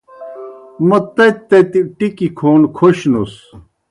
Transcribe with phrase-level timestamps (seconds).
[0.87, 3.33] موْ تتیْ تتیْ ٹِکیْ کھون کھوسنُس۔